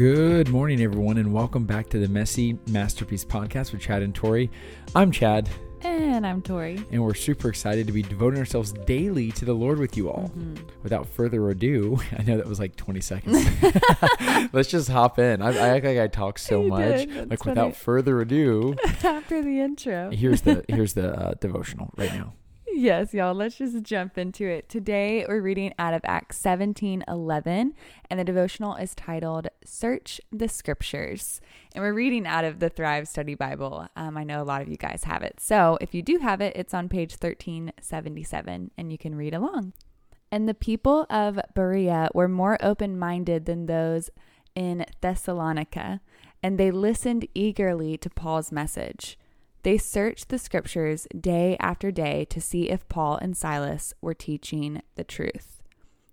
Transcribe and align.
Good 0.00 0.48
morning, 0.48 0.80
everyone, 0.80 1.18
and 1.18 1.30
welcome 1.30 1.64
back 1.66 1.90
to 1.90 1.98
the 1.98 2.08
Messy 2.08 2.58
Masterpiece 2.68 3.22
Podcast 3.22 3.72
with 3.72 3.82
Chad 3.82 4.00
and 4.00 4.14
Tori. 4.14 4.50
I'm 4.96 5.12
Chad, 5.12 5.46
And 5.82 6.26
I'm 6.26 6.40
Tori. 6.40 6.82
and 6.90 7.04
we're 7.04 7.12
super 7.12 7.50
excited 7.50 7.86
to 7.86 7.92
be 7.92 8.00
devoting 8.00 8.38
ourselves 8.38 8.72
daily 8.72 9.30
to 9.32 9.44
the 9.44 9.52
Lord 9.52 9.78
with 9.78 9.98
you 9.98 10.08
all. 10.08 10.32
Mm-hmm. 10.34 10.54
Without 10.82 11.06
further 11.06 11.50
ado, 11.50 11.98
I 12.18 12.22
know 12.22 12.38
that 12.38 12.46
was 12.46 12.58
like 12.58 12.76
20 12.76 12.98
seconds. 13.02 13.44
Let's 14.54 14.70
just 14.70 14.88
hop 14.88 15.18
in. 15.18 15.42
I, 15.42 15.48
I 15.50 15.68
act 15.76 15.84
like 15.84 15.98
I 15.98 16.08
talk 16.08 16.38
so 16.38 16.62
You 16.62 16.68
much. 16.68 17.06
Like 17.06 17.10
funny. 17.10 17.50
without 17.50 17.76
further 17.76 18.22
ado, 18.22 18.76
After 19.04 19.42
the 19.42 19.60
intro. 19.60 20.10
here's 20.12 20.40
the 20.40 20.64
here's 20.68 20.94
the 20.94 21.12
uh, 21.14 21.34
devotional 21.42 21.92
right 21.98 22.14
now. 22.14 22.32
Yes, 22.80 23.12
y'all, 23.12 23.34
let's 23.34 23.58
just 23.58 23.82
jump 23.82 24.16
into 24.16 24.46
it. 24.46 24.70
Today 24.70 25.26
we're 25.28 25.42
reading 25.42 25.74
out 25.78 25.92
of 25.92 26.00
Acts 26.02 26.38
17 26.38 27.04
11, 27.06 27.74
and 28.08 28.18
the 28.18 28.24
devotional 28.24 28.74
is 28.76 28.94
titled 28.94 29.48
Search 29.62 30.18
the 30.32 30.48
Scriptures. 30.48 31.42
And 31.74 31.84
we're 31.84 31.92
reading 31.92 32.26
out 32.26 32.46
of 32.46 32.58
the 32.58 32.70
Thrive 32.70 33.06
Study 33.06 33.34
Bible. 33.34 33.86
Um, 33.96 34.16
I 34.16 34.24
know 34.24 34.40
a 34.40 34.44
lot 34.44 34.62
of 34.62 34.68
you 34.68 34.78
guys 34.78 35.04
have 35.04 35.20
it. 35.22 35.40
So 35.40 35.76
if 35.82 35.92
you 35.92 36.00
do 36.00 36.20
have 36.22 36.40
it, 36.40 36.56
it's 36.56 36.72
on 36.72 36.88
page 36.88 37.12
1377, 37.12 38.70
and 38.78 38.90
you 38.90 38.96
can 38.96 39.14
read 39.14 39.34
along. 39.34 39.74
And 40.32 40.48
the 40.48 40.54
people 40.54 41.04
of 41.10 41.38
Berea 41.54 42.08
were 42.14 42.28
more 42.28 42.56
open 42.62 42.98
minded 42.98 43.44
than 43.44 43.66
those 43.66 44.08
in 44.54 44.86
Thessalonica, 45.02 46.00
and 46.42 46.56
they 46.56 46.70
listened 46.70 47.28
eagerly 47.34 47.98
to 47.98 48.08
Paul's 48.08 48.50
message. 48.50 49.18
They 49.62 49.76
searched 49.76 50.28
the 50.28 50.38
scriptures 50.38 51.06
day 51.18 51.56
after 51.60 51.90
day 51.90 52.24
to 52.26 52.40
see 52.40 52.70
if 52.70 52.88
Paul 52.88 53.16
and 53.16 53.36
Silas 53.36 53.92
were 54.00 54.14
teaching 54.14 54.82
the 54.94 55.04
truth. 55.04 55.62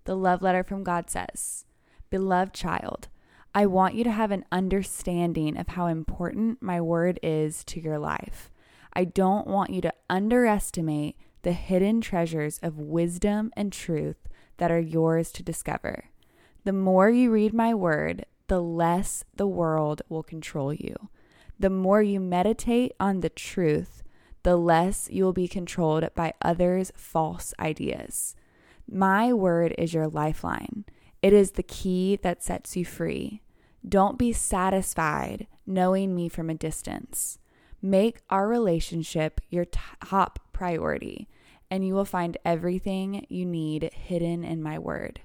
The 0.04 0.16
love 0.16 0.42
letter 0.42 0.62
from 0.62 0.84
God 0.84 1.08
says, 1.08 1.64
Beloved 2.10 2.54
child, 2.54 3.08
I 3.54 3.66
want 3.66 3.94
you 3.94 4.04
to 4.04 4.10
have 4.10 4.30
an 4.30 4.44
understanding 4.52 5.56
of 5.56 5.68
how 5.68 5.86
important 5.86 6.62
my 6.62 6.80
word 6.80 7.18
is 7.22 7.64
to 7.64 7.80
your 7.80 7.98
life. 7.98 8.50
I 8.92 9.04
don't 9.04 9.46
want 9.46 9.70
you 9.70 9.80
to 9.82 9.94
underestimate 10.10 11.16
the 11.42 11.52
hidden 11.52 12.00
treasures 12.00 12.58
of 12.62 12.78
wisdom 12.78 13.50
and 13.56 13.72
truth 13.72 14.28
that 14.58 14.70
are 14.70 14.80
yours 14.80 15.32
to 15.32 15.42
discover. 15.42 16.06
The 16.64 16.72
more 16.72 17.08
you 17.08 17.30
read 17.30 17.54
my 17.54 17.74
word, 17.74 18.26
the 18.48 18.60
less 18.60 19.24
the 19.36 19.46
world 19.46 20.02
will 20.08 20.22
control 20.22 20.72
you. 20.72 21.08
The 21.58 21.70
more 21.70 22.02
you 22.02 22.20
meditate 22.20 22.92
on 23.00 23.20
the 23.20 23.30
truth, 23.30 24.02
the 24.44 24.56
less 24.56 25.08
you 25.10 25.24
will 25.24 25.32
be 25.32 25.48
controlled 25.48 26.08
by 26.14 26.34
others' 26.40 26.92
false 26.96 27.52
ideas. 27.58 28.36
My 28.90 29.32
word 29.32 29.74
is 29.76 29.92
your 29.92 30.06
lifeline. 30.06 30.84
It 31.20 31.32
is 31.32 31.52
the 31.52 31.62
key 31.62 32.16
that 32.22 32.42
sets 32.42 32.76
you 32.76 32.84
free. 32.84 33.42
Don't 33.86 34.18
be 34.18 34.32
satisfied 34.32 35.46
knowing 35.66 36.14
me 36.14 36.28
from 36.28 36.48
a 36.48 36.54
distance. 36.54 37.38
Make 37.82 38.22
our 38.30 38.48
relationship 38.48 39.40
your 39.50 39.64
top 39.64 40.38
priority, 40.52 41.28
and 41.70 41.86
you 41.86 41.94
will 41.94 42.04
find 42.04 42.38
everything 42.44 43.26
you 43.28 43.44
need 43.44 43.92
hidden 43.92 44.44
in 44.44 44.62
my 44.62 44.78
word. 44.78 45.20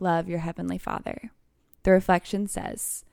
Love 0.00 0.28
your 0.28 0.38
Heavenly 0.38 0.78
Father. 0.78 1.32
The 1.82 1.90
reflection 1.90 2.46
says, 2.46 3.04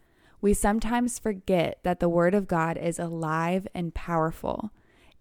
We 0.46 0.54
sometimes 0.54 1.18
forget 1.18 1.80
that 1.82 2.00
the 2.00 2.08
Word 2.08 2.36
of 2.36 2.48
God 2.48 2.78
is 2.78 3.00
alive 3.00 3.68
and 3.74 3.96
powerful. 3.96 4.70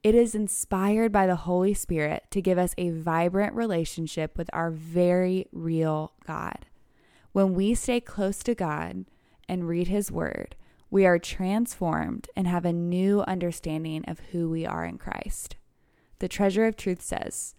It 0.03 0.15
is 0.15 0.35
inspired 0.35 1.13
by 1.13 1.27
the 1.27 1.35
Holy 1.35 1.73
Spirit 1.73 2.25
to 2.33 2.43
give 2.43 2.59
us 2.59 2.75
a 2.77 2.91
vibrant 2.91 3.55
relationship 3.55 4.37
with 4.37 4.51
our 4.53 4.71
very 4.71 5.47
real 5.51 6.13
God. 6.27 6.67
When 7.33 7.55
we 7.55 7.75
stay 7.75 8.03
close 8.03 8.43
to 8.43 8.55
God 8.55 9.07
and 9.49 9.67
read 9.67 9.89
His 9.89 10.13
Word, 10.13 10.57
we 10.91 11.07
are 11.07 11.19
transformed 11.19 12.29
and 12.37 12.47
have 12.47 12.67
a 12.67 12.73
new 12.75 13.23
understanding 13.23 14.05
of 14.07 14.21
who 14.33 14.51
we 14.51 14.67
are 14.67 14.85
in 14.85 14.99
Christ. 14.99 15.57
The 16.19 16.29
Treasure 16.29 16.67
of 16.67 16.77
Truth 16.77 17.01
says, 17.01 17.55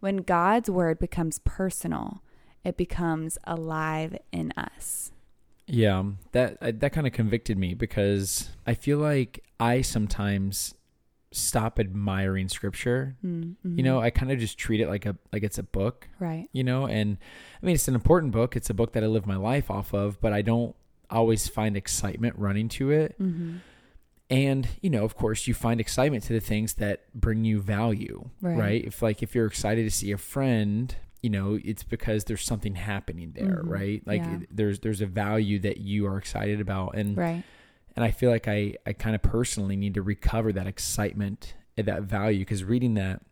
When 0.00 0.18
God's 0.18 0.68
Word 0.68 0.98
becomes 0.98 1.38
personal, 1.38 2.22
it 2.62 2.76
becomes 2.76 3.38
alive 3.44 4.18
in 4.32 4.52
us. 4.54 5.12
Yeah, 5.66 6.04
that 6.32 6.80
that 6.80 6.92
kind 6.92 7.06
of 7.06 7.12
convicted 7.12 7.58
me 7.58 7.74
because 7.74 8.50
I 8.66 8.74
feel 8.74 8.98
like 8.98 9.44
I 9.58 9.80
sometimes 9.80 10.74
stop 11.32 11.78
admiring 11.80 12.48
scripture. 12.48 13.16
Mm-hmm. 13.24 13.76
You 13.76 13.82
know, 13.82 14.00
I 14.00 14.10
kind 14.10 14.30
of 14.32 14.38
just 14.38 14.58
treat 14.58 14.80
it 14.80 14.88
like 14.88 15.06
a 15.06 15.16
like 15.32 15.42
it's 15.42 15.58
a 15.58 15.62
book, 15.64 16.08
right? 16.20 16.48
you 16.52 16.62
know, 16.64 16.86
and 16.86 17.18
I 17.62 17.66
mean 17.66 17.74
it's 17.74 17.88
an 17.88 17.94
important 17.94 18.32
book. 18.32 18.56
It's 18.56 18.70
a 18.70 18.74
book 18.74 18.92
that 18.92 19.02
I 19.02 19.06
live 19.06 19.26
my 19.26 19.36
life 19.36 19.70
off 19.70 19.92
of, 19.92 20.20
but 20.20 20.32
I 20.32 20.42
don't 20.42 20.74
always 21.10 21.48
find 21.48 21.76
excitement 21.76 22.36
running 22.38 22.68
to 22.68 22.90
it. 22.90 23.20
Mm-hmm. 23.20 23.56
And, 24.28 24.66
you 24.80 24.90
know, 24.90 25.04
of 25.04 25.14
course, 25.16 25.46
you 25.46 25.54
find 25.54 25.80
excitement 25.80 26.24
to 26.24 26.32
the 26.32 26.40
things 26.40 26.74
that 26.74 27.04
bring 27.14 27.44
you 27.44 27.60
value, 27.60 28.28
Right. 28.40 28.56
right? 28.58 28.84
If 28.84 29.00
like 29.02 29.22
if 29.22 29.34
you're 29.34 29.46
excited 29.46 29.84
to 29.84 29.90
see 29.90 30.10
a 30.12 30.18
friend, 30.18 30.94
you 31.26 31.30
know, 31.30 31.58
it's 31.64 31.82
because 31.82 32.22
there's 32.26 32.44
something 32.44 32.76
happening 32.76 33.32
there, 33.34 33.60
Mhm. 33.64 33.68
right? 33.68 34.02
Like 34.06 34.20
Yeah. 34.22 34.36
it- 34.42 34.48
there's 34.56 34.78
there's 34.78 35.00
a 35.00 35.06
value 35.06 35.58
that 35.58 35.78
you 35.78 36.06
are 36.06 36.18
excited 36.18 36.60
about 36.60 36.96
and 36.96 37.16
Right. 37.16 37.42
and 37.96 38.04
I 38.04 38.12
feel 38.12 38.30
like 38.30 38.46
I 38.46 38.76
I 38.86 38.92
kind 38.92 39.16
of 39.16 39.22
personally 39.22 39.74
need 39.74 39.94
to 39.94 40.02
recover 40.02 40.52
that 40.52 40.68
excitement 40.68 41.56
and 41.76 41.88
that 41.88 42.04
value 42.04 42.38
because 42.38 42.62
reading 42.62 42.94
that 42.94 43.22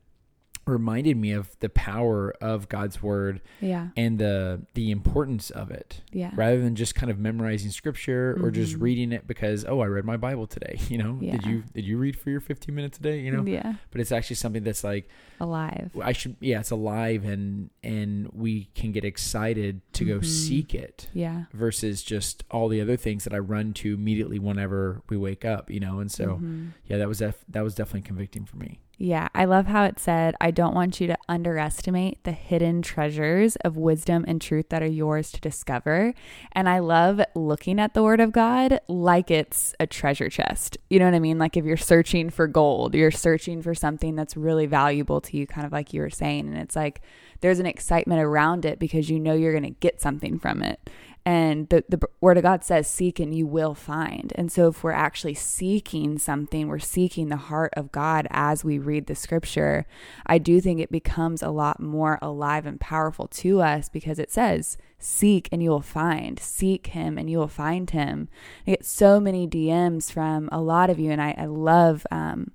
reminded 0.66 1.16
me 1.16 1.32
of 1.32 1.56
the 1.60 1.68
power 1.68 2.32
of 2.40 2.68
God's 2.68 3.02
word 3.02 3.40
Yeah. 3.60 3.88
and 3.96 4.18
the 4.18 4.62
the 4.74 4.90
importance 4.90 5.50
of 5.50 5.70
it 5.70 6.00
Yeah. 6.12 6.30
rather 6.34 6.60
than 6.60 6.74
just 6.74 6.94
kind 6.94 7.10
of 7.10 7.18
memorizing 7.18 7.70
scripture 7.70 8.36
or 8.40 8.50
just 8.50 8.76
Mhm. 8.76 8.82
reading 8.82 9.12
it 9.12 9.26
because 9.26 9.64
oh 9.68 9.80
I 9.80 9.86
read 9.86 10.04
my 10.04 10.16
Bible 10.16 10.46
today 10.46 10.78
you 10.88 10.98
know 10.98 11.14
did 11.20 11.44
you 11.44 11.64
did 11.74 11.84
you 11.84 11.98
read 11.98 12.16
for 12.16 12.30
your 12.30 12.40
15 12.40 12.74
minutes 12.74 12.98
a 12.98 13.02
day 13.02 13.20
you 13.20 13.30
know 13.30 13.44
Yeah. 13.44 13.74
but 13.90 14.00
it's 14.00 14.12
actually 14.12 14.36
something 14.36 14.62
that's 14.64 14.84
like 14.84 15.08
Alive. 15.40 15.90
I 16.00 16.12
should 16.12 16.36
yeah 16.40 16.60
it's 16.60 16.70
alive 16.70 17.24
and 17.24 17.70
and 17.82 18.28
we 18.32 18.70
can 18.74 18.92
get 18.92 19.04
excited 19.04 19.80
to 19.94 20.04
go 20.04 20.18
Mhm. 20.20 20.24
seek 20.24 20.74
it 20.74 21.08
Yeah. 21.12 21.44
versus 21.52 22.02
just 22.02 22.44
all 22.50 22.68
the 22.68 22.80
other 22.80 22.96
things 22.96 23.24
that 23.24 23.34
I 23.34 23.38
run 23.38 23.72
to 23.74 23.94
immediately 23.94 24.38
whenever 24.38 25.02
we 25.08 25.16
wake 25.16 25.44
up 25.44 25.70
you 25.70 25.80
know 25.80 25.98
and 26.00 26.10
so 26.10 26.36
Mhm. 26.38 26.68
yeah 26.86 26.98
that 26.98 27.08
was 27.08 27.18
def- 27.18 27.44
that 27.48 27.62
was 27.62 27.74
definitely 27.74 28.02
convicting 28.06 28.44
for 28.44 28.56
me 28.56 28.78
Yeah, 28.96 29.28
I 29.34 29.44
love 29.44 29.66
how 29.66 29.84
it 29.84 29.98
said, 29.98 30.36
I 30.40 30.50
don't 30.50 30.74
want 30.74 31.00
you 31.00 31.08
to 31.08 31.18
underestimate 31.28 32.22
the 32.22 32.32
hidden 32.32 32.80
treasures 32.80 33.56
of 33.56 33.76
wisdom 33.76 34.24
and 34.28 34.40
truth 34.40 34.68
that 34.68 34.82
are 34.82 34.86
yours 34.86 35.32
to 35.32 35.40
discover. 35.40 36.14
And 36.52 36.68
I 36.68 36.78
love 36.78 37.20
looking 37.34 37.80
at 37.80 37.94
the 37.94 38.02
Word 38.02 38.20
of 38.20 38.30
God 38.32 38.80
like 38.88 39.30
it's 39.30 39.74
a 39.80 39.86
treasure 39.86 40.30
chest. 40.30 40.78
You 40.90 41.00
know 41.00 41.06
what 41.06 41.14
I 41.14 41.18
mean? 41.18 41.38
Like 41.38 41.56
if 41.56 41.64
you're 41.64 41.76
searching 41.76 42.30
for 42.30 42.46
gold, 42.46 42.94
you're 42.94 43.10
searching 43.10 43.62
for 43.62 43.74
something 43.74 44.14
that's 44.14 44.36
really 44.36 44.66
valuable 44.66 45.20
to 45.22 45.36
you, 45.36 45.46
kind 45.46 45.66
of 45.66 45.72
like 45.72 45.92
you 45.92 46.00
were 46.00 46.10
saying. 46.10 46.46
And 46.46 46.56
it's 46.56 46.76
like 46.76 47.02
there's 47.40 47.58
an 47.58 47.66
excitement 47.66 48.20
around 48.20 48.64
it 48.64 48.78
because 48.78 49.10
you 49.10 49.18
know 49.18 49.34
you're 49.34 49.52
going 49.52 49.64
to 49.64 49.80
get 49.80 50.00
something 50.00 50.38
from 50.38 50.62
it. 50.62 50.78
And 51.26 51.70
the, 51.70 51.84
the 51.88 52.00
word 52.20 52.36
of 52.36 52.42
God 52.42 52.64
says, 52.64 52.86
seek 52.86 53.18
and 53.18 53.34
you 53.34 53.46
will 53.46 53.74
find. 53.74 54.32
And 54.36 54.52
so, 54.52 54.68
if 54.68 54.84
we're 54.84 54.92
actually 54.92 55.34
seeking 55.34 56.18
something, 56.18 56.68
we're 56.68 56.78
seeking 56.78 57.28
the 57.28 57.36
heart 57.36 57.72
of 57.76 57.90
God 57.92 58.26
as 58.30 58.62
we 58.62 58.78
read 58.78 59.06
the 59.06 59.14
scripture, 59.14 59.86
I 60.26 60.36
do 60.36 60.60
think 60.60 60.80
it 60.80 60.92
becomes 60.92 61.42
a 61.42 61.48
lot 61.48 61.80
more 61.80 62.18
alive 62.20 62.66
and 62.66 62.78
powerful 62.78 63.26
to 63.28 63.62
us 63.62 63.88
because 63.88 64.18
it 64.18 64.30
says, 64.30 64.76
seek 64.98 65.48
and 65.50 65.62
you 65.62 65.70
will 65.70 65.80
find, 65.80 66.38
seek 66.38 66.88
him 66.88 67.16
and 67.16 67.30
you 67.30 67.38
will 67.38 67.48
find 67.48 67.88
him. 67.88 68.28
I 68.66 68.72
get 68.72 68.84
so 68.84 69.18
many 69.18 69.48
DMs 69.48 70.12
from 70.12 70.50
a 70.52 70.60
lot 70.60 70.90
of 70.90 70.98
you, 70.98 71.10
and 71.10 71.22
I, 71.22 71.34
I 71.38 71.46
love, 71.46 72.06
um, 72.10 72.50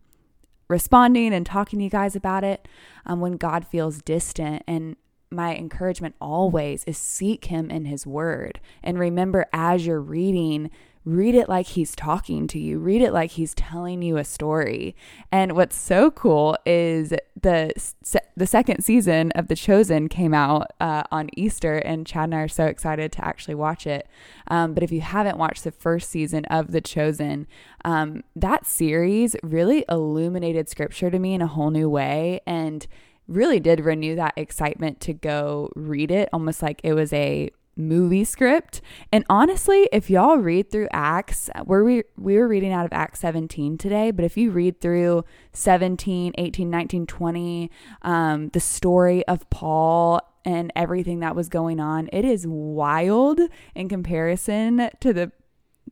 responding 0.68 1.34
and 1.34 1.46
talking 1.46 1.80
to 1.80 1.84
you 1.84 1.90
guys 1.90 2.16
about 2.16 2.44
it 2.44 2.68
um, 3.06 3.20
when 3.20 3.38
God 3.38 3.66
feels 3.66 4.02
distant. 4.04 4.64
And 4.68 4.96
my 5.32 5.56
encouragement 5.56 6.16
always 6.20 6.84
is 6.86 6.98
seek 6.98 7.46
him 7.46 7.70
in 7.70 7.86
his 7.86 8.08
word. 8.08 8.60
And 8.82 8.98
remember, 8.98 9.46
as 9.54 9.86
you're 9.86 10.02
reading, 10.02 10.72
read 11.06 11.36
it 11.36 11.48
like 11.48 11.68
he's 11.68 11.96
talking 11.96 12.48
to 12.48 12.60
you, 12.60 12.80
read 12.80 13.02
it 13.02 13.14
like 13.14 13.32
he's 13.32 13.54
telling 13.54 14.02
you 14.02 14.18
a 14.18 14.24
story. 14.24 14.96
And 15.32 15.56
what's 15.56 15.76
so 15.76 16.12
cool 16.12 16.58
is 16.66 17.14
the 17.40 17.72
se- 17.78 18.20
the 18.36 18.48
second 18.48 18.84
season 18.84 19.32
of 19.34 19.50
The 19.50 19.56
Chosen 19.56 20.08
came 20.08 20.34
out 20.34 20.72
uh, 20.80 21.04
on 21.12 21.30
Easter, 21.36 21.78
and 21.78 22.08
Chad 22.08 22.26
and 22.26 22.36
I 22.36 22.40
are 22.40 22.48
so 22.48 22.66
excited 22.66 23.12
to 23.14 23.26
actually 23.26 23.56
watch 23.56 23.86
it. 23.86 24.08
Um, 24.48 24.74
but 24.74 24.82
if 24.82 24.92
you 24.92 25.02
haven't 25.02 25.38
watched 25.38 25.64
the 25.64 25.72
first 25.72 26.10
season 26.10 26.46
of 26.46 26.72
The 26.72 26.82
Chosen, 26.82 27.48
um, 27.86 28.24
that 28.36 28.66
series 28.66 29.36
really 29.44 29.86
illuminated 29.90 30.70
Scripture 30.70 31.12
to 31.12 31.20
me 31.20 31.34
in 31.34 31.42
a 31.42 31.48
whole 31.48 31.70
new 31.70 31.90
way, 31.90 32.42
and 32.46 32.88
really 33.30 33.60
did 33.60 33.80
renew 33.80 34.16
that 34.16 34.34
excitement 34.36 35.00
to 35.02 35.14
go 35.14 35.72
read 35.76 36.12
it, 36.12 36.28
almost 36.34 36.62
like 36.62 36.82
it 36.84 36.94
was 36.94 37.14
a 37.14 37.50
movie 37.80 38.26
script. 38.26 38.82
And 39.12 39.24
honestly, 39.30 39.88
if 39.92 40.10
y'all 40.10 40.38
read 40.38 40.70
through 40.70 40.90
Acts, 40.92 41.50
we, 41.66 42.04
we 42.18 42.38
were 42.38 42.48
reading 42.48 42.74
out 42.74 42.86
of 42.86 42.92
Acts 42.92 43.20
17 43.20 43.78
today, 43.78 44.12
but 44.12 44.26
if 44.26 44.36
you 44.36 44.52
read 44.52 44.82
through 44.82 45.24
17, 45.54 46.34
18, 46.38 46.70
19, 46.70 47.08
20, 47.08 47.72
um, 48.02 48.50
the 48.50 48.60
story 48.60 49.26
of 49.28 49.50
Paul 49.50 50.22
and 50.44 50.72
everything 50.76 51.22
that 51.22 51.36
was 51.36 51.48
going 51.48 51.80
on, 51.80 52.10
it 52.12 52.26
is 52.26 52.46
wild 52.46 53.40
in 53.76 53.88
comparison 53.88 54.90
to 55.00 55.14
the 55.14 55.32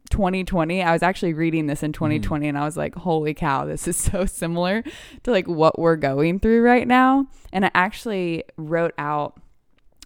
2020. 0.09 0.81
I 0.83 0.93
was 0.93 1.03
actually 1.03 1.33
reading 1.33 1.67
this 1.67 1.83
in 1.83 1.93
2020 1.93 2.45
Mm-hmm. 2.45 2.49
and 2.49 2.57
I 2.57 2.65
was 2.65 2.77
like, 2.77 2.95
holy 2.95 3.33
cow, 3.33 3.65
this 3.65 3.87
is 3.87 3.97
so 4.11 4.25
similar 4.25 4.83
to 5.23 5.31
like 5.31 5.47
what 5.47 5.77
we're 5.79 5.95
going 5.95 6.39
through 6.39 6.61
right 6.61 6.87
now. 6.87 7.27
And 7.51 7.65
I 7.65 7.71
actually 7.73 8.43
wrote 8.57 8.93
out 8.97 9.39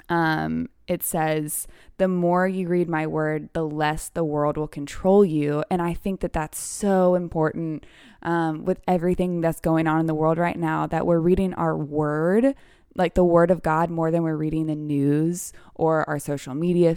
um 0.09 0.67
it 0.87 1.01
says 1.03 1.67
the 1.97 2.07
more 2.07 2.45
you 2.45 2.67
read 2.67 2.89
my 2.89 3.07
word 3.07 3.47
the 3.53 3.63
less 3.63 4.09
the 4.09 4.25
world 4.25 4.57
will 4.57 4.67
control 4.67 5.23
you 5.23 5.63
and 5.69 5.81
i 5.81 5.93
think 5.93 6.19
that 6.19 6.33
that's 6.33 6.59
so 6.59 7.15
important 7.15 7.85
um, 8.23 8.65
with 8.65 8.79
everything 8.87 9.41
that's 9.41 9.61
going 9.61 9.87
on 9.87 9.99
in 10.01 10.05
the 10.05 10.13
world 10.13 10.37
right 10.37 10.59
now 10.59 10.85
that 10.85 11.07
we're 11.07 11.19
reading 11.19 11.53
our 11.53 11.77
word 11.77 12.53
like 12.95 13.13
the 13.15 13.23
word 13.23 13.51
of 13.51 13.61
god 13.61 13.89
more 13.89 14.11
than 14.11 14.23
we're 14.23 14.35
reading 14.35 14.67
the 14.67 14.75
news 14.75 15.53
or 15.75 16.07
our 16.09 16.19
social 16.19 16.53
media 16.53 16.95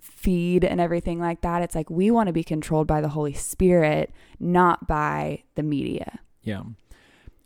feed 0.00 0.64
and 0.64 0.80
everything 0.80 1.20
like 1.20 1.40
that 1.42 1.62
it's 1.62 1.74
like 1.74 1.88
we 1.90 2.10
want 2.10 2.26
to 2.26 2.32
be 2.32 2.42
controlled 2.44 2.86
by 2.86 3.00
the 3.00 3.08
holy 3.10 3.32
spirit 3.34 4.12
not 4.40 4.86
by 4.86 5.42
the 5.54 5.62
media 5.62 6.18
Yeah. 6.42 6.62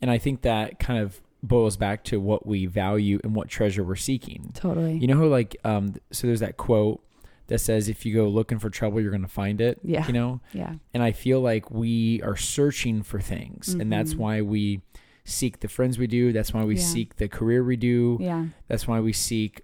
And 0.03 0.11
I 0.11 0.17
think 0.17 0.43
that 0.43 0.79
kind 0.79 0.99
of 1.03 1.21
boils 1.43 1.77
back 1.77 2.05
to 2.05 2.19
what 2.21 2.47
we 2.47 2.65
value 2.67 3.19
and 3.23 3.35
what 3.35 3.49
treasure 3.49 3.85
we're 3.85 3.97
seeking. 3.97 4.51
totally 4.55 4.97
You 4.99 5.07
know 5.09 5.19
how 5.19 5.27
like 5.27 5.57
um 5.65 5.95
so 6.11 6.27
there's 6.27 6.41
that 6.41 6.57
quote 6.57 7.03
that 7.49 7.59
says 7.59 7.89
if 7.89 8.07
you 8.07 8.15
go 8.15 8.29
looking 8.29 8.59
for 8.59 8.71
trouble 8.71 9.01
you're 9.01 9.11
going 9.11 9.23
to 9.23 9.29
find 9.29 9.61
it, 9.61 9.79
Yeah. 9.83 10.07
you 10.07 10.13
know? 10.13 10.41
yeah 10.53 10.75
And 10.95 11.03
I 11.03 11.13
feel 11.13 11.41
like 11.41 11.71
we 11.71 12.23
are 12.23 12.37
searching 12.37 13.03
for 13.03 13.21
things 13.21 13.75
and 13.75 13.93
that's 13.93 14.15
Mhm. 14.15 14.19
why 14.19 14.41
we 14.43 14.81
seek 15.25 15.61
the 15.61 15.69
friends 15.69 15.99
we 15.99 16.07
do, 16.07 16.33
that's 16.33 16.53
why 16.55 16.65
we 16.65 16.77
Yeah. 16.77 16.83
seek 16.83 17.17
the 17.17 17.29
career 17.29 17.63
we 17.65 17.77
do. 17.77 18.19
yeah 18.21 18.47
That's 18.69 18.87
why 18.89 19.01
we 19.01 19.13
seek 19.13 19.63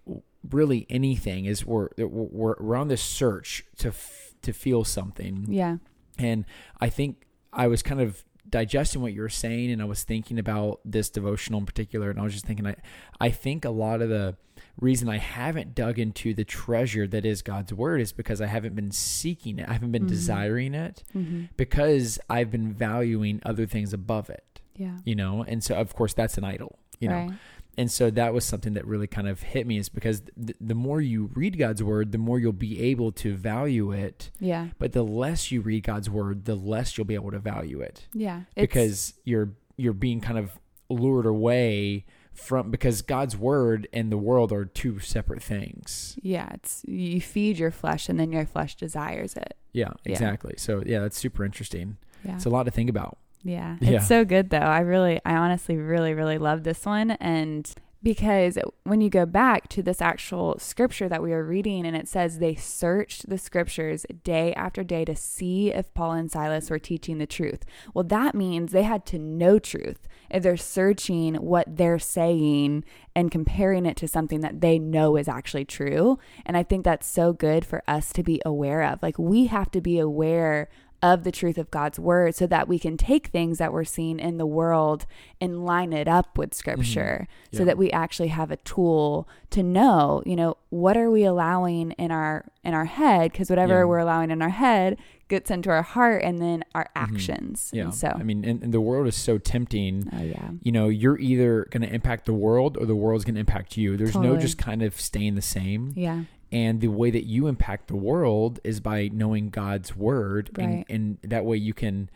really 0.50 0.86
anything 0.88 1.44
is 1.46 1.64
we're 1.66 1.88
we're, 1.98 2.54
we're 2.60 2.76
on 2.76 2.88
this 2.88 3.02
search 3.02 3.64
to 3.78 3.88
f- 3.88 4.34
to 4.42 4.52
feel 4.52 4.84
something. 4.84 5.46
yeah 5.48 5.76
And 6.18 6.44
I 6.80 6.88
think 6.88 7.26
I 7.52 7.66
was 7.66 7.82
kind 7.82 8.00
of 8.00 8.24
digesting 8.48 9.02
what 9.02 9.12
you 9.12 9.20
were 9.22 9.28
saying 9.28 9.72
and 9.72 9.82
I 9.82 9.86
was 9.86 10.04
thinking 10.04 10.38
about 10.38 10.78
this 10.84 11.10
devotional 11.10 11.58
in 11.60 11.66
particular 11.66 12.10
and 12.10 12.20
I 12.20 12.22
was 12.22 12.32
just 12.32 12.46
thinking 12.46 12.64
I 12.66 12.76
I 13.20 13.30
think 13.30 13.64
a 13.64 13.70
lot 13.70 14.00
of 14.02 14.08
the 14.08 14.36
reason 14.80 15.08
I 15.08 15.16
haven't 15.18 15.74
dug 15.74 15.98
into 15.98 16.32
the 16.32 16.44
treasure 16.44 17.06
that 17.08 17.24
is 17.26 17.42
God's 17.42 17.72
word 17.72 18.00
is 18.00 18.12
because 18.12 18.40
I 18.40 18.46
haven't 18.46 18.74
been 18.76 18.90
seeking 18.92 19.58
it. 19.58 19.68
I 19.68 19.72
haven't 19.72 19.90
been 19.90 20.04
Mhm. 20.04 20.08
desiring 20.08 20.74
it 20.74 21.02
hmm 21.12 21.44
because 21.56 22.18
I've 22.30 22.50
been 22.52 22.72
valuing 22.72 23.40
other 23.44 23.66
things 23.66 23.92
above 23.92 24.30
it, 24.30 24.55
yeah 24.76 24.98
you 25.04 25.14
know? 25.14 25.42
And 25.46 25.62
so 25.64 25.74
of 25.74 25.94
course 25.94 26.14
that's 26.14 26.36
an 26.38 26.44
idol, 26.44 26.78
you 27.00 27.08
know. 27.08 27.32
And 27.78 27.90
so 27.90 28.08
that 28.10 28.32
was 28.32 28.46
something 28.46 28.72
that 28.72 28.86
really 28.86 29.06
kind 29.06 29.28
of 29.28 29.42
hit 29.42 29.66
me 29.66 29.76
is 29.76 29.90
because 29.90 30.22
th- 30.22 30.56
the 30.58 30.74
more 30.74 30.98
you 31.02 31.28
read 31.34 31.58
God's 31.58 31.82
word, 31.82 32.10
the 32.10 32.16
more 32.16 32.38
you'll 32.38 32.52
be 32.54 32.80
able 32.80 33.12
to 33.12 33.34
value 33.36 33.92
it. 33.92 34.30
yeah 34.40 34.68
But 34.78 34.92
the 34.92 35.02
less 35.04 35.52
you 35.52 35.60
read 35.60 35.82
God's 35.84 36.08
word, 36.08 36.46
the 36.46 36.54
less 36.54 36.96
you'll 36.96 37.04
be 37.04 37.14
able 37.14 37.32
to 37.32 37.38
value 37.38 37.80
it 37.80 38.06
yeah 38.14 38.42
because 38.54 39.12
you're 39.24 39.50
you're 39.76 39.92
being 39.92 40.20
kind 40.22 40.38
of 40.38 40.52
lured 40.88 41.26
away 41.26 42.06
from 42.32 42.70
because 42.70 43.02
God's 43.02 43.36
word 43.36 43.88
and 43.92 44.10
the 44.12 44.16
world 44.18 44.52
are 44.52 44.64
two 44.64 44.98
separate 45.00 45.42
things. 45.42 46.18
Yeah, 46.22 46.48
it's 46.54 46.82
you 46.86 47.20
feed 47.20 47.58
your 47.58 47.70
flesh 47.70 48.08
and 48.08 48.18
then 48.20 48.30
your 48.32 48.46
flesh 48.46 48.74
desires 48.76 49.34
it. 49.36 49.54
Yeah, 49.72 49.92
Yeah. 50.04 50.12
exactly. 50.12 50.54
So 50.56 50.82
yeah, 50.86 51.00
that's 51.00 51.18
super 51.18 51.44
interesting. 51.44 51.96
Yeah. 52.24 52.36
It's 52.36 52.44
a 52.46 52.50
lot 52.50 52.62
to 52.64 52.70
think 52.70 52.88
about. 52.90 53.18
Yeah. 53.46 53.76
Yeah. 53.80 53.98
It's 53.98 54.08
so 54.08 54.24
good 54.24 54.50
though. 54.50 54.58
I 54.58 54.80
really 54.80 55.20
I 55.24 55.36
honestly 55.36 55.76
really 55.76 56.14
really 56.14 56.38
love 56.38 56.64
this 56.64 56.84
one 56.84 57.12
and 57.12 57.72
because 58.06 58.56
when 58.84 59.00
you 59.00 59.10
go 59.10 59.26
back 59.26 59.68
to 59.68 59.82
this 59.82 60.00
actual 60.00 60.56
scripture 60.60 61.08
that 61.08 61.24
we 61.24 61.32
are 61.32 61.42
reading 61.42 61.84
and 61.84 61.96
it 61.96 62.06
says 62.06 62.38
they 62.38 62.54
searched 62.54 63.28
the 63.28 63.36
scriptures 63.36 64.06
day 64.22 64.54
after 64.54 64.84
day 64.84 65.04
to 65.04 65.16
see 65.16 65.72
if 65.72 65.92
Paul 65.92 66.12
and 66.12 66.30
Silas 66.30 66.70
were 66.70 66.78
teaching 66.78 67.18
the 67.18 67.26
truth. 67.26 67.64
Well, 67.94 68.04
that 68.04 68.36
means 68.36 68.70
they 68.70 68.84
had 68.84 69.06
to 69.06 69.18
know 69.18 69.58
truth. 69.58 70.06
If 70.30 70.44
they're 70.44 70.56
searching 70.56 71.34
what 71.34 71.76
they're 71.76 71.98
saying 71.98 72.84
and 73.16 73.30
comparing 73.30 73.86
it 73.86 73.96
to 73.96 74.06
something 74.06 74.40
that 74.40 74.60
they 74.60 74.78
know 74.78 75.16
is 75.16 75.26
actually 75.26 75.64
true. 75.64 76.20
And 76.44 76.56
I 76.56 76.62
think 76.62 76.84
that's 76.84 77.08
so 77.08 77.32
good 77.32 77.64
for 77.64 77.82
us 77.88 78.12
to 78.12 78.22
be 78.22 78.40
aware 78.44 78.82
of. 78.84 79.02
Like 79.02 79.18
we 79.18 79.46
have 79.46 79.72
to 79.72 79.80
be 79.80 79.98
aware 79.98 80.68
of 81.12 81.22
the 81.22 81.30
truth 81.30 81.56
of 81.56 81.70
God's 81.70 81.98
word 81.98 82.34
so 82.34 82.46
that 82.48 82.66
we 82.66 82.78
can 82.78 82.96
take 82.96 83.28
things 83.28 83.58
that 83.58 83.72
we're 83.72 83.84
seeing 83.84 84.18
in 84.18 84.38
the 84.38 84.46
world 84.46 85.06
and 85.40 85.64
line 85.64 85.92
it 85.92 86.08
up 86.08 86.36
with 86.36 86.50
mm-hmm. 86.50 86.58
scripture 86.58 87.28
so 87.52 87.60
Yeah. 87.60 87.66
that 87.66 87.78
we 87.78 87.90
actually 87.92 88.28
have 88.28 88.50
a 88.50 88.56
tool 88.56 89.28
to 89.50 89.62
know, 89.62 90.22
you 90.26 90.34
know, 90.34 90.56
what 90.70 90.96
are 90.96 91.10
we 91.10 91.24
allowing 91.24 91.92
in 91.92 92.10
our 92.10 92.46
in 92.64 92.74
our 92.74 92.86
head 92.86 93.30
because 93.30 93.48
whatever 93.48 93.78
Yeah. 93.78 93.84
we're 93.84 93.98
allowing 93.98 94.32
in 94.32 94.42
our 94.42 94.48
head 94.48 94.98
gets 95.28 95.50
into 95.50 95.70
our 95.70 95.82
heart 95.82 96.22
and 96.24 96.40
then 96.40 96.64
our 96.74 96.84
mm-hmm. 96.84 97.14
actions. 97.14 97.70
Yeah. 97.72 97.84
And 97.84 97.94
so 97.94 98.08
I 98.08 98.22
mean, 98.24 98.44
and, 98.44 98.62
and 98.62 98.74
the 98.74 98.80
world 98.80 99.06
is 99.06 99.14
so 99.16 99.38
tempting. 99.38 100.08
Oh 100.12 100.22
yeah. 100.22 100.50
You 100.62 100.72
know, 100.72 100.88
you're 100.88 101.18
either 101.18 101.68
going 101.70 101.82
to 101.82 101.92
impact 101.94 102.26
the 102.26 102.34
world 102.34 102.76
or 102.76 102.84
the 102.84 102.96
world's 102.96 103.24
going 103.24 103.34
to 103.34 103.40
impact 103.40 103.76
you. 103.76 103.96
There's 103.96 104.16
no 104.16 104.36
just 104.36 104.58
kind 104.58 104.82
of 104.82 105.00
staying 105.00 105.36
the 105.36 105.42
same. 105.42 105.92
Yeah. 105.94 106.22
And 106.56 106.80
the 106.80 106.88
way 106.88 107.10
that 107.10 107.24
you 107.26 107.46
impact 107.48 107.88
the 107.88 107.96
world 107.96 108.60
is 108.64 108.80
by 108.80 109.08
knowing 109.12 109.50
God's 109.50 109.94
word, 109.94 110.50
Right. 110.56 110.84
and, 110.88 111.18
and 111.22 111.30
that 111.30 111.44
way 111.44 111.56
you 111.58 111.74
can, 111.74 112.08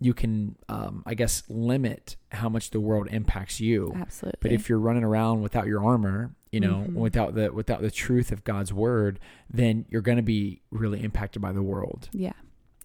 you 0.00 0.12
can, 0.14 0.56
um, 0.68 1.02
I 1.06 1.14
guess, 1.14 1.42
limit 1.48 2.16
how 2.32 2.48
much 2.48 2.70
the 2.70 2.80
world 2.80 3.08
impacts 3.10 3.60
you. 3.60 3.92
Absolutely. 3.96 4.38
But 4.42 4.52
if 4.52 4.68
you're 4.68 4.78
running 4.78 5.04
around 5.04 5.42
without 5.42 5.66
your 5.66 5.82
armor, 5.84 6.34
you 6.52 6.60
know, 6.60 6.84
Mhm. 6.88 6.94
without 6.94 7.34
the 7.34 7.52
without 7.52 7.80
the 7.80 7.90
truth 7.90 8.32
of 8.32 8.42
God's 8.44 8.72
word, 8.72 9.20
then 9.48 9.84
you're 9.88 10.02
going 10.02 10.16
to 10.16 10.22
be 10.36 10.62
really 10.70 11.02
impacted 11.02 11.40
by 11.40 11.52
the 11.52 11.62
world. 11.62 12.08
Yeah. 12.12 12.32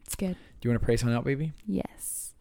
It's 0.06 0.16
good. 0.16 0.36
Do 0.62 0.68
you 0.68 0.70
want 0.72 0.82
to 0.82 0.86
pray 0.86 0.98
something 0.98 1.16
out, 1.18 1.26
baby? 1.26 1.52
Yes. 1.66 2.35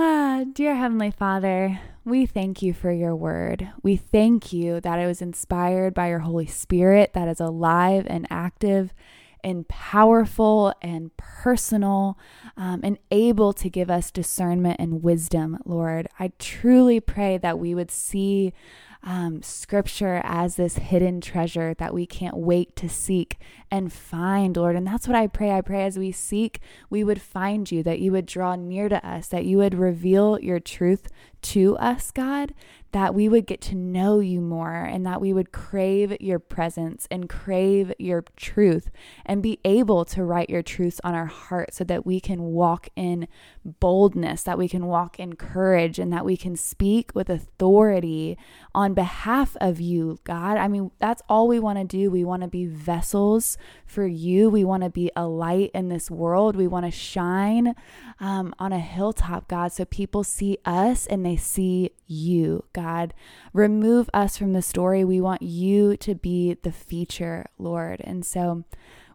Ah, 0.00 0.44
dear 0.52 0.76
Heavenly 0.76 1.10
Father, 1.10 1.80
we 2.04 2.24
thank 2.24 2.62
you 2.62 2.72
for 2.72 2.92
your 2.92 3.16
word. 3.16 3.72
We 3.82 3.96
thank 3.96 4.52
you 4.52 4.80
that 4.80 5.00
it 5.00 5.08
was 5.08 5.20
inspired 5.20 5.92
by 5.92 6.10
your 6.10 6.20
Holy 6.20 6.46
Spirit, 6.46 7.14
that 7.14 7.26
is 7.26 7.40
alive 7.40 8.06
and 8.08 8.24
active 8.30 8.94
and 9.42 9.66
powerful 9.66 10.72
and 10.80 11.10
personal 11.16 12.16
um, 12.56 12.80
and 12.84 12.98
able 13.10 13.52
to 13.54 13.68
give 13.68 13.90
us 13.90 14.12
discernment 14.12 14.76
and 14.78 15.02
wisdom, 15.02 15.58
Lord. 15.64 16.06
I 16.20 16.30
truly 16.38 17.00
pray 17.00 17.36
that 17.36 17.58
we 17.58 17.74
would 17.74 17.90
see 17.90 18.52
um, 19.02 19.42
scripture 19.42 20.20
as 20.24 20.56
this 20.56 20.76
hidden 20.76 21.20
treasure 21.20 21.74
that 21.74 21.94
we 21.94 22.06
can't 22.06 22.36
wait 22.36 22.74
to 22.76 22.88
seek 22.88 23.38
and 23.70 23.92
find, 23.92 24.56
Lord. 24.56 24.76
And 24.76 24.86
that's 24.86 25.06
what 25.06 25.16
I 25.16 25.26
pray. 25.26 25.52
I 25.52 25.60
pray 25.60 25.84
as 25.84 25.98
we 25.98 26.12
seek, 26.12 26.60
we 26.90 27.04
would 27.04 27.20
find 27.20 27.70
you, 27.70 27.82
that 27.82 28.00
you 28.00 28.12
would 28.12 28.26
draw 28.26 28.56
near 28.56 28.88
to 28.88 29.06
us, 29.06 29.28
that 29.28 29.44
you 29.44 29.58
would 29.58 29.74
reveal 29.74 30.38
your 30.40 30.60
truth 30.60 31.08
to 31.42 31.76
us, 31.78 32.10
God, 32.10 32.54
that 32.92 33.14
we 33.14 33.28
would 33.28 33.46
get 33.46 33.60
to 33.60 33.74
know 33.74 34.18
you 34.18 34.40
more 34.40 34.82
and 34.82 35.04
that 35.04 35.20
we 35.20 35.32
would 35.32 35.52
crave 35.52 36.16
your 36.20 36.38
presence 36.38 37.06
and 37.10 37.28
crave 37.28 37.92
your 37.98 38.24
truth 38.34 38.90
and 39.26 39.42
be 39.42 39.58
able 39.62 40.06
to 40.06 40.24
write 40.24 40.48
your 40.48 40.62
truths 40.62 40.98
on 41.04 41.14
our 41.14 41.26
heart 41.26 41.74
so 41.74 41.84
that 41.84 42.06
we 42.06 42.18
can 42.18 42.44
walk 42.44 42.88
in 42.96 43.28
boldness, 43.62 44.42
that 44.42 44.56
we 44.56 44.68
can 44.68 44.86
walk 44.86 45.20
in 45.20 45.34
courage, 45.34 45.98
and 45.98 46.10
that 46.12 46.24
we 46.24 46.36
can 46.36 46.56
speak 46.56 47.10
with 47.14 47.28
authority 47.28 48.38
on 48.74 48.94
behalf 48.94 49.54
of 49.60 49.80
you, 49.80 50.18
God. 50.24 50.56
I 50.56 50.66
mean, 50.66 50.90
that's 50.98 51.22
all 51.28 51.46
we 51.46 51.60
want 51.60 51.78
to 51.78 51.84
do. 51.84 52.10
We 52.10 52.24
want 52.24 52.40
to 52.42 52.48
be 52.48 52.66
vessels 52.66 53.58
for 53.84 54.06
you. 54.06 54.48
We 54.48 54.64
want 54.64 54.82
to 54.82 54.90
be 54.90 55.10
a 55.14 55.26
light 55.26 55.70
in 55.74 55.90
this 55.90 56.10
world. 56.10 56.56
We 56.56 56.66
want 56.66 56.86
to 56.86 56.90
shine 56.90 57.74
um, 58.18 58.54
on 58.58 58.72
a 58.72 58.80
hilltop, 58.80 59.46
God, 59.46 59.72
so 59.72 59.84
people 59.84 60.24
see 60.24 60.56
us 60.64 61.06
and 61.06 61.26
they 61.28 61.36
see 61.36 61.90
you, 62.06 62.64
God. 62.72 63.12
Remove 63.52 64.08
us 64.14 64.36
from 64.36 64.52
the 64.52 64.62
story. 64.62 65.04
We 65.04 65.20
want 65.20 65.42
you 65.42 65.96
to 65.98 66.14
be 66.14 66.54
the 66.54 66.72
feature, 66.72 67.46
Lord. 67.58 68.00
And 68.02 68.24
so, 68.24 68.64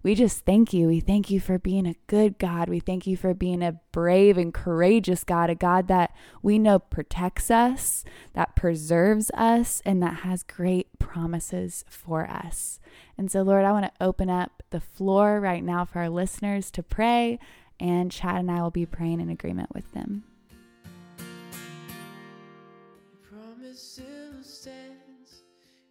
we 0.03 0.15
just 0.15 0.45
thank 0.45 0.73
you. 0.73 0.87
We 0.87 0.99
thank 0.99 1.31
you 1.31 1.39
for 1.39 1.57
being 1.57 1.87
a 1.87 1.95
good 2.07 2.37
God. 2.37 2.67
We 2.67 2.81
thank 2.81 3.07
you 3.07 3.15
for 3.15 3.33
being 3.33 3.63
a 3.63 3.79
brave 3.93 4.37
and 4.37 4.53
courageous 4.53 5.23
God, 5.23 5.49
a 5.49 5.55
God 5.55 5.87
that 5.87 6.13
we 6.41 6.59
know 6.59 6.77
protects 6.77 7.49
us, 7.49 8.03
that 8.33 8.53
preserves 8.53 9.31
us, 9.33 9.81
and 9.85 10.03
that 10.03 10.19
has 10.19 10.43
great 10.43 10.99
promises 10.99 11.85
for 11.87 12.29
us. 12.29 12.81
And 13.17 13.31
so, 13.31 13.43
Lord, 13.43 13.63
I 13.63 13.71
want 13.71 13.85
to 13.85 14.03
open 14.05 14.29
up 14.29 14.61
the 14.71 14.81
floor 14.81 15.39
right 15.39 15.63
now 15.63 15.85
for 15.85 15.99
our 15.99 16.09
listeners 16.09 16.69
to 16.71 16.83
pray, 16.83 17.39
and 17.79 18.11
Chad 18.11 18.41
and 18.41 18.51
I 18.51 18.61
will 18.61 18.71
be 18.71 18.85
praying 18.85 19.21
in 19.21 19.29
agreement 19.29 19.73
with 19.73 19.93
them. 19.93 20.25
Still 23.75 24.43
stands. 24.43 25.41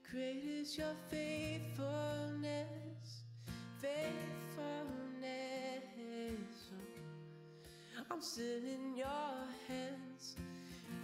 Great 0.09 0.45
is 0.45 0.79
your 0.79 0.95
faithfulness, 1.11 3.25
faithfulness. 3.81 4.23
I'm 8.11 8.21
still 8.21 8.65
in 8.65 8.97
your 8.97 9.49
hands. 9.67 10.37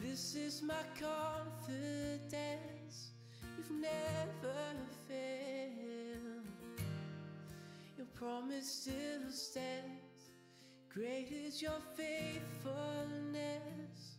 This 0.01 0.37
is 0.37 0.63
my 0.63 0.85
confidence. 1.01 2.31
You've 3.57 3.73
never 3.73 4.77
failed. 5.09 6.47
Your 7.97 8.07
promise 8.15 8.71
still 8.71 9.31
stands. 9.31 10.31
Great 10.93 11.33
is 11.33 11.61
your 11.61 11.81
faithfulness, 11.97 14.19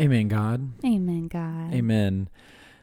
Amen, 0.00 0.28
God. 0.28 0.72
Amen, 0.84 1.28
God. 1.28 1.72
Amen. 1.72 2.28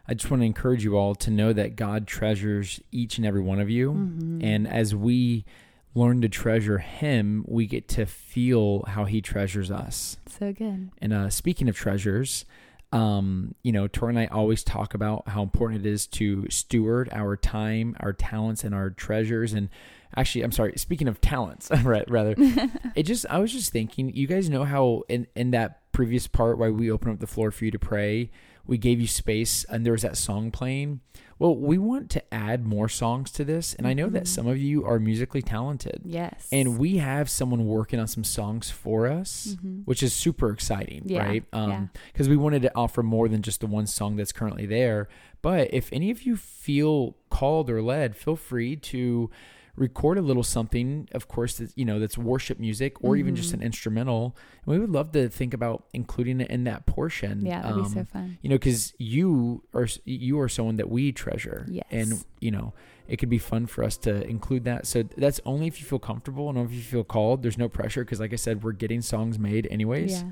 I 0.08 0.13
just 0.13 0.32
want 0.32 0.41
to 0.41 0.46
encourage 0.46 0.84
you 0.84 0.98
all 0.98 1.13
to 1.15 1.30
know 1.30 1.53
that 1.53 1.75
God 1.75 2.08
treasures 2.08 2.82
each 2.91 3.18
and 3.18 3.27
every 3.27 3.41
one 3.41 3.60
of 3.60 3.70
you. 3.70 3.91
Mhm. 3.94 4.44
And 4.44 4.68
as 4.68 4.96
we 4.96 5.46
learn 5.94 6.22
to 6.22 6.30
treasure 6.30 6.78
Him, 6.80 7.44
we 7.48 7.66
get 7.66 7.88
to 7.90 8.06
feel 8.06 8.84
how 8.88 9.06
He 9.06 9.22
treasures 9.22 9.72
us. 9.72 10.18
so 10.28 10.54
good. 10.54 10.90
And 11.00 11.14
uh, 11.14 11.30
speaking 11.30 11.68
of 11.70 11.76
treasures, 11.76 12.46
um, 12.94 13.56
you 13.64 13.72
know, 13.72 13.88
Tori 13.88 14.12
and 14.12 14.20
I 14.20 14.26
always 14.28 14.64
talk 14.64 14.94
about 14.94 15.28
how 15.30 15.44
important 15.44 15.86
it 15.86 15.90
is 15.90 16.08
to 16.08 16.46
steward 16.50 17.10
our 17.12 17.38
time, 17.38 17.96
our 18.00 18.12
talents, 18.14 18.64
and 18.64 18.76
our 18.76 18.90
treasures. 18.90 19.54
And 19.54 19.70
actually, 20.16 20.44
I'm 20.44 20.52
sorry, 20.52 20.74
speaking 20.76 21.08
of 21.08 21.22
talents, 21.22 21.70
right, 21.84 22.10
rather, 22.10 22.36
it 22.96 23.04
just, 23.04 23.26
I 23.30 23.40
was 23.40 23.54
just 23.54 23.72
thinking, 23.72 24.14
you 24.14 24.28
guys 24.28 24.50
know 24.50 24.66
how 24.66 25.04
in, 25.08 25.28
in 25.36 25.52
that 25.52 25.92
previous 25.94 26.28
part 26.28 26.58
where 26.58 26.74
we 26.74 26.92
open 26.92 27.12
up 27.12 27.20
the 27.20 27.28
floor 27.28 27.52
for 27.52 27.64
you 27.66 27.72
to 27.72 27.80
pray, 27.80 28.30
we 28.68 28.77
gave 28.77 29.00
you 29.01 29.08
space 29.08 29.63
and 29.65 29.86
there 29.86 29.94
was 29.94 30.01
that 30.03 30.18
song 30.18 30.51
playing. 30.51 31.01
Well, 31.39 31.56
we 31.56 31.80
want 31.80 32.12
to 32.12 32.34
add 32.34 32.68
more 32.68 32.88
songs 32.88 33.32
to 33.32 33.44
this. 33.44 33.74
And 33.74 33.88
I 33.88 33.94
know 33.94 34.10
that 34.10 34.24
Mhm. 34.25 34.27
some 34.27 34.46
of 34.46 34.60
you 34.60 34.86
are 34.86 35.00
musically 35.00 35.41
talented. 35.41 36.01
Yes. 36.06 36.48
And 36.51 36.77
we 36.77 36.98
have 36.98 37.30
someone 37.32 37.65
working 37.65 38.00
on 38.00 38.08
some 38.08 38.24
songs 38.24 38.70
for 38.70 39.08
us, 39.08 39.58
Mhm. 39.63 39.82
which 39.86 40.03
is 40.03 40.13
super 40.13 40.51
exciting, 40.51 41.01
Yeah, 41.06 41.25
right? 41.25 41.44
yeah. 41.51 41.88
Because 42.13 42.30
we 42.30 42.38
wanted 42.38 42.62
to 42.62 42.72
offer 42.75 43.01
more 43.01 43.27
than 43.27 43.41
just 43.41 43.60
the 43.62 43.68
one 43.68 43.88
song 43.88 44.18
that's 44.18 44.32
currently 44.32 44.68
there. 44.68 45.10
But 45.41 45.74
if 45.74 45.89
any 45.91 46.12
of 46.12 46.22
you 46.27 46.36
feel 46.38 47.15
called 47.32 47.72
or 47.72 47.82
led, 47.82 48.15
feel 48.15 48.36
free 48.36 48.75
to 48.75 49.32
record 49.75 50.18
a 50.18 50.22
little 50.22 50.44
something. 50.44 51.08
Of 51.13 51.28
course, 51.28 51.58
that 51.58 51.72
you 51.75 51.86
know 51.86 52.00
that's 52.00 52.18
worship 52.18 52.60
music 52.60 53.01
or 53.04 53.16
even 53.16 53.36
just 53.36 53.51
Mhm. 53.51 53.56
an 53.56 53.62
instrumental. 53.63 54.36
And 54.66 54.74
we 54.74 54.80
would 54.80 54.90
love 54.92 55.12
to 55.13 55.30
think 55.30 55.54
about 55.54 55.86
including 55.94 56.42
it 56.42 56.50
in 56.51 56.63
that 56.66 56.86
portion. 56.86 57.46
yeah, 57.46 57.62
that'd 57.62 57.84
be 57.84 57.90
so 57.90 58.00
Um, 58.01 58.06
fun. 58.06 58.38
you 58.42 58.50
know 58.50 58.56
because 58.56 58.94
you 58.98 59.63
are 59.74 59.88
you 60.06 60.40
are 60.40 60.50
someone 60.50 60.75
that 60.78 60.90
we 60.90 61.12
treasure 61.12 61.66
Yes. 61.70 61.86
and 61.92 62.24
you 62.40 62.51
know 62.51 62.74
it 63.08 63.18
could 63.18 63.30
be 63.30 63.38
fun 63.40 63.66
for 63.66 63.84
us 63.84 63.98
to 63.98 64.25
include 64.30 64.63
that 64.66 64.86
so 64.88 65.04
that's 65.04 65.40
only 65.46 65.68
if 65.68 65.80
you 65.82 65.86
feel 65.86 66.00
comfortable 66.00 66.50
and 66.50 66.58
if 66.60 66.72
you 66.74 66.82
feel 66.82 67.04
called 67.04 67.44
there's 67.44 67.58
no 67.58 67.68
pressure 67.68 68.04
because 68.06 68.20
like 68.22 68.32
i 68.32 68.38
said 68.38 68.63
we're 68.63 68.72
getting 68.72 69.01
songs 69.01 69.38
made 69.38 69.68
anyways 69.70 70.22
Yeah. 70.24 70.30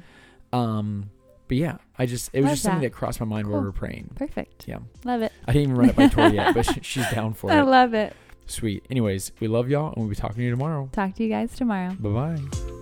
um 0.53 1.09
but 1.47 1.57
yeah 1.57 1.77
i 1.97 2.05
just 2.05 2.29
it 2.33 2.39
was 2.39 2.45
Love 2.45 2.51
just 2.53 2.63
something 2.63 2.81
that. 2.81 2.91
that 2.91 2.93
crossed 2.93 3.19
my 3.19 3.25
mind 3.25 3.47
while 3.47 3.59
we 3.59 3.65
were 3.65 3.71
praying 3.71 4.11
Perfect. 4.15 4.67
Yeah. 4.67 4.79
Love 5.03 5.21
it. 5.23 5.31
i 5.47 5.51
didn't 5.53 5.63
even 5.71 5.75
run 5.75 5.89
it 5.89 5.95
by 5.95 6.07
tori 6.07 6.35
yet 6.35 6.53
but 6.53 6.65
she, 6.73 6.79
she's 6.81 7.09
down 7.11 7.33
for 7.33 7.51
I 7.51 7.55
it 7.55 7.59
I 7.59 7.61
love 7.63 7.93
it. 7.93 8.15
Sweet. 8.49 8.85
Anyways 8.89 9.31
we 9.39 9.47
love 9.47 9.69
y'all 9.69 9.87
and 9.93 9.97
we'll 9.97 10.09
be 10.09 10.15
talking 10.15 10.37
to 10.37 10.43
you 10.43 10.51
tomorrow. 10.51 10.89
Talk 10.91 11.15
to 11.15 11.23
you 11.23 11.29
guys 11.29 11.55
tomorrow. 11.55 11.95
bye-bye 11.99 12.78